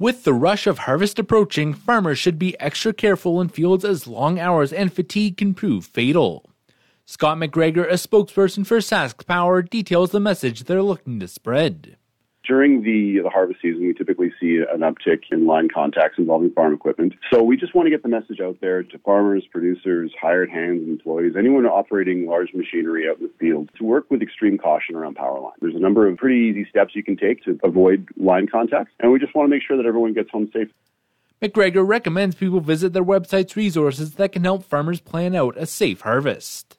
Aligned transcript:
With 0.00 0.24
the 0.24 0.32
rush 0.32 0.66
of 0.66 0.78
harvest 0.78 1.18
approaching, 1.18 1.74
farmers 1.74 2.18
should 2.18 2.38
be 2.38 2.58
extra 2.58 2.94
careful 2.94 3.38
in 3.38 3.50
fields 3.50 3.84
as 3.84 4.06
long 4.06 4.38
hours 4.38 4.72
and 4.72 4.90
fatigue 4.90 5.36
can 5.36 5.52
prove 5.52 5.84
fatal. 5.84 6.48
Scott 7.04 7.36
McGregor, 7.36 7.86
a 7.86 7.96
spokesperson 7.96 8.66
for 8.66 8.78
Sask 8.78 9.26
Power, 9.26 9.60
details 9.60 10.10
the 10.10 10.18
message 10.18 10.64
they're 10.64 10.82
looking 10.82 11.20
to 11.20 11.28
spread. 11.28 11.98
During 12.46 12.82
the, 12.82 13.20
the 13.22 13.28
harvest 13.28 13.60
season, 13.60 13.86
we 13.86 13.92
typically 13.92 14.32
see 14.40 14.56
an 14.56 14.80
uptick 14.80 15.24
in 15.30 15.46
line 15.46 15.68
contacts 15.68 16.16
involving 16.18 16.50
farm 16.52 16.72
equipment. 16.72 17.12
So 17.30 17.42
we 17.42 17.56
just 17.56 17.74
want 17.74 17.86
to 17.86 17.90
get 17.90 18.02
the 18.02 18.08
message 18.08 18.40
out 18.40 18.56
there 18.60 18.82
to 18.82 18.98
farmers, 18.98 19.44
producers, 19.50 20.12
hired 20.20 20.50
hands, 20.50 20.88
employees, 20.88 21.34
anyone 21.38 21.66
operating 21.66 22.26
large 22.26 22.54
machinery 22.54 23.08
out 23.08 23.18
in 23.18 23.24
the 23.24 23.32
field 23.38 23.70
to 23.76 23.84
work 23.84 24.10
with 24.10 24.22
extreme 24.22 24.56
caution 24.56 24.96
around 24.96 25.16
power 25.16 25.38
lines. 25.38 25.56
There's 25.60 25.74
a 25.74 25.80
number 25.80 26.08
of 26.08 26.16
pretty 26.16 26.40
easy 26.40 26.66
steps 26.68 26.96
you 26.96 27.04
can 27.04 27.16
take 27.16 27.44
to 27.44 27.58
avoid 27.62 28.08
line 28.16 28.46
contacts, 28.46 28.92
and 29.00 29.12
we 29.12 29.18
just 29.18 29.34
want 29.34 29.46
to 29.46 29.50
make 29.50 29.62
sure 29.62 29.76
that 29.76 29.86
everyone 29.86 30.14
gets 30.14 30.30
home 30.30 30.50
safe. 30.52 30.68
McGregor 31.42 31.86
recommends 31.86 32.34
people 32.34 32.60
visit 32.60 32.92
their 32.92 33.04
website's 33.04 33.56
resources 33.56 34.14
that 34.14 34.32
can 34.32 34.44
help 34.44 34.64
farmers 34.64 35.00
plan 35.00 35.34
out 35.34 35.56
a 35.56 35.66
safe 35.66 36.02
harvest. 36.02 36.76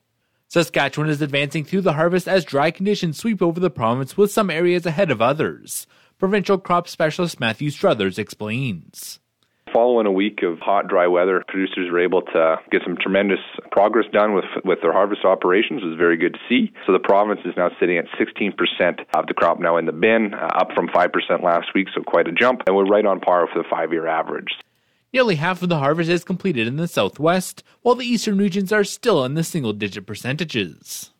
Saskatchewan 0.53 1.09
is 1.09 1.21
advancing 1.21 1.63
through 1.63 1.79
the 1.79 1.93
harvest 1.93 2.27
as 2.27 2.43
dry 2.43 2.71
conditions 2.71 3.17
sweep 3.17 3.41
over 3.41 3.57
the 3.57 3.69
province, 3.69 4.17
with 4.17 4.33
some 4.33 4.49
areas 4.49 4.85
ahead 4.85 5.09
of 5.09 5.21
others. 5.21 5.87
Provincial 6.19 6.57
crop 6.57 6.89
specialist 6.89 7.39
Matthew 7.39 7.69
Struthers 7.69 8.19
explains. 8.19 9.21
Following 9.71 10.07
a 10.07 10.11
week 10.11 10.43
of 10.43 10.59
hot, 10.59 10.89
dry 10.89 11.07
weather, 11.07 11.41
producers 11.47 11.89
were 11.89 12.03
able 12.03 12.21
to 12.23 12.57
get 12.69 12.81
some 12.83 12.97
tremendous 12.97 13.39
progress 13.71 14.07
done 14.11 14.33
with 14.33 14.43
with 14.65 14.79
their 14.81 14.91
harvest 14.91 15.23
operations. 15.23 15.83
It 15.83 15.87
was 15.87 15.97
very 15.97 16.17
good 16.17 16.33
to 16.33 16.39
see. 16.49 16.73
So 16.85 16.91
the 16.91 16.99
province 16.99 17.39
is 17.45 17.53
now 17.55 17.69
sitting 17.79 17.97
at 17.97 18.07
16% 18.19 18.51
of 19.13 19.27
the 19.27 19.33
crop 19.33 19.57
now 19.57 19.77
in 19.77 19.85
the 19.85 19.93
bin, 19.93 20.33
uh, 20.33 20.49
up 20.53 20.73
from 20.75 20.89
5% 20.89 21.43
last 21.43 21.67
week, 21.73 21.87
so 21.95 22.03
quite 22.03 22.27
a 22.27 22.33
jump. 22.33 22.63
And 22.67 22.75
we're 22.75 22.83
right 22.83 23.05
on 23.05 23.21
par 23.21 23.45
with 23.45 23.53
the 23.55 23.63
five-year 23.69 24.05
average. 24.05 24.51
Nearly 25.13 25.35
half 25.35 25.61
of 25.61 25.69
the 25.69 25.79
harvest 25.79 26.09
is 26.09 26.23
completed 26.23 26.67
in 26.67 26.77
the 26.77 26.87
southwest, 26.87 27.63
while 27.81 27.95
the 27.95 28.05
eastern 28.05 28.37
regions 28.37 28.71
are 28.71 28.85
still 28.85 29.25
in 29.25 29.33
the 29.33 29.43
single 29.43 29.73
digit 29.73 30.05
percentages. 30.05 31.11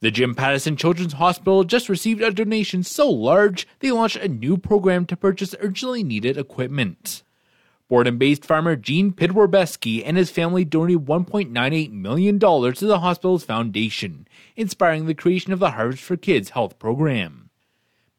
The 0.00 0.12
Jim 0.12 0.36
Pattison 0.36 0.76
Children's 0.76 1.14
Hospital 1.14 1.64
just 1.64 1.88
received 1.88 2.22
a 2.22 2.30
donation 2.30 2.84
so 2.84 3.10
large 3.10 3.66
they 3.80 3.90
launched 3.90 4.16
a 4.16 4.28
new 4.28 4.56
program 4.56 5.04
to 5.06 5.16
purchase 5.16 5.56
urgently 5.58 6.04
needed 6.04 6.36
equipment. 6.36 7.24
Borden 7.88 8.18
based 8.18 8.44
farmer 8.44 8.76
Gene 8.76 9.12
Pidwerbeski 9.12 10.02
and 10.04 10.16
his 10.16 10.30
family 10.30 10.64
donated 10.64 11.06
$1.98 11.06 11.90
million 11.90 12.38
to 12.38 12.86
the 12.86 13.00
hospital's 13.00 13.44
foundation, 13.44 14.28
inspiring 14.54 15.06
the 15.06 15.14
creation 15.14 15.52
of 15.52 15.58
the 15.58 15.72
Harvest 15.72 16.04
for 16.04 16.16
Kids 16.16 16.50
health 16.50 16.78
program. 16.78 17.47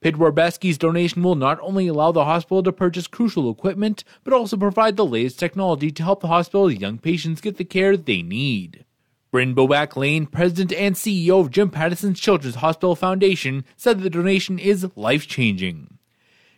Pidwerbeski's 0.01 0.77
donation 0.77 1.23
will 1.23 1.35
not 1.35 1.59
only 1.61 1.87
allow 1.87 2.11
the 2.11 2.23
hospital 2.23 2.63
to 2.63 2.71
purchase 2.71 3.07
crucial 3.07 3.51
equipment, 3.51 4.03
but 4.23 4.33
also 4.33 4.55
provide 4.55 4.95
the 4.95 5.05
latest 5.05 5.39
technology 5.39 5.91
to 5.91 6.03
help 6.03 6.21
the 6.21 6.27
hospital's 6.27 6.75
young 6.75 6.97
patients 6.97 7.41
get 7.41 7.57
the 7.57 7.65
care 7.65 7.97
they 7.97 8.21
need. 8.21 8.85
Bryn 9.31 9.53
Boback 9.53 9.95
Lane, 9.95 10.25
president 10.25 10.73
and 10.73 10.95
CEO 10.95 11.41
of 11.41 11.51
Jim 11.51 11.69
Pattison's 11.69 12.19
Children's 12.19 12.55
Hospital 12.55 12.95
Foundation, 12.95 13.65
said 13.75 13.99
the 13.99 14.09
donation 14.09 14.57
is 14.57 14.89
life 14.95 15.27
changing. 15.27 15.97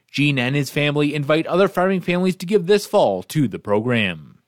Gene 0.10 0.38
and 0.38 0.56
his 0.56 0.70
family 0.70 1.16
invite 1.16 1.48
other 1.48 1.68
farming 1.68 2.02
families 2.02 2.36
to 2.38 2.46
give 2.46 2.68
this 2.68 2.86
fall 2.86 3.24
to 3.24 3.48
the 3.48 3.60
program. 3.60 4.40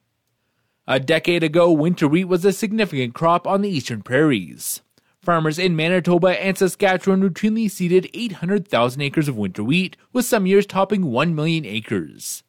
A 0.88 1.00
decade 1.00 1.44
ago, 1.44 1.72
winter 1.72 2.08
wheat 2.08 2.26
was 2.26 2.46
a 2.46 2.54
significant 2.54 3.14
crop 3.14 3.48
on 3.48 3.62
the 3.62 3.70
eastern 3.70 4.04
prairies. 4.04 4.82
Farmers 5.24 5.58
in 5.58 5.74
Manitoba 5.78 6.38
and 6.44 6.58
Saskatchewan 6.58 7.22
routinely 7.22 7.72
seeded 7.72 8.10
800,000 8.14 9.02
acres 9.02 9.30
of 9.30 9.38
winter 9.38 9.64
wheat, 9.64 9.96
with 10.12 10.26
some 10.26 10.46
years 10.46 10.66
topping 10.66 11.06
1 11.06 11.34
million 11.34 11.66
acres. 11.66 12.44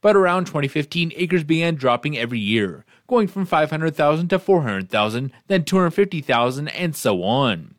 But 0.00 0.14
around 0.14 0.44
2015, 0.44 1.12
acres 1.16 1.42
began 1.42 1.74
dropping 1.74 2.16
every 2.16 2.38
year, 2.38 2.84
going 3.08 3.26
from 3.26 3.46
500,000 3.46 4.28
to 4.28 4.38
400,000, 4.38 5.32
then 5.48 5.64
250,000, 5.64 6.68
and 6.68 6.94
so 6.94 7.24
on. 7.24 7.74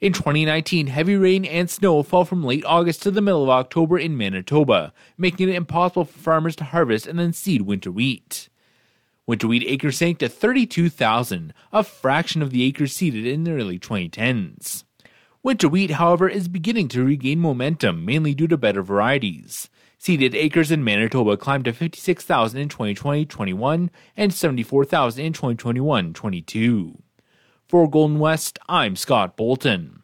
In 0.00 0.12
2019, 0.12 0.88
heavy 0.88 1.14
rain 1.14 1.44
and 1.44 1.70
snow 1.70 2.02
fell 2.02 2.24
from 2.24 2.42
late 2.42 2.64
August 2.64 3.04
to 3.04 3.12
the 3.12 3.22
middle 3.22 3.44
of 3.44 3.50
October 3.50 4.00
in 4.00 4.16
Manitoba, 4.16 4.92
making 5.16 5.48
it 5.48 5.54
impossible 5.54 6.06
for 6.06 6.18
farmers 6.18 6.56
to 6.56 6.64
harvest 6.64 7.06
and 7.06 7.20
then 7.20 7.32
seed 7.32 7.62
winter 7.62 7.92
wheat. 7.92 8.48
Winter 9.26 9.46
wheat 9.46 9.64
acres 9.68 9.98
sank 9.98 10.18
to 10.18 10.28
32,000, 10.28 11.54
a 11.72 11.84
fraction 11.84 12.42
of 12.42 12.50
the 12.50 12.64
acres 12.64 12.92
seeded 12.92 13.24
in 13.24 13.44
the 13.44 13.52
early 13.52 13.78
2010s. 13.78 14.82
Winter 15.44 15.68
wheat, 15.68 15.92
however, 15.92 16.28
is 16.28 16.48
beginning 16.48 16.88
to 16.88 17.04
regain 17.04 17.38
momentum, 17.38 18.04
mainly 18.04 18.34
due 18.34 18.48
to 18.48 18.56
better 18.56 18.82
varieties. 18.82 19.68
Seeded 19.96 20.34
acres 20.34 20.72
in 20.72 20.82
Manitoba 20.82 21.36
climbed 21.36 21.66
to 21.66 21.72
56,000 21.72 22.60
in 22.60 22.68
2020-21 22.68 23.90
and 24.16 24.34
74,000 24.34 25.24
in 25.24 25.32
2021-22. 25.32 27.00
For 27.68 27.88
Golden 27.88 28.18
West, 28.18 28.58
I'm 28.68 28.96
Scott 28.96 29.36
Bolton. 29.36 30.01